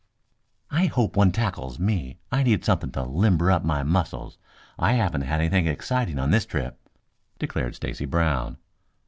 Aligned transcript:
"I 0.71 0.87
hope 0.87 1.15
one 1.15 1.31
tackles 1.31 1.77
me. 1.77 2.17
I 2.31 2.41
need 2.41 2.65
something 2.65 2.89
to 2.93 3.03
limber 3.03 3.51
up 3.51 3.63
my 3.63 3.83
muscles. 3.83 4.39
I 4.79 4.93
haven't 4.93 5.21
had 5.21 5.41
anything 5.41 5.67
exciting 5.67 6.17
on 6.17 6.31
this 6.31 6.47
trip," 6.47 6.79
declared 7.37 7.75
Stacy 7.75 8.05
Brown. 8.05 8.57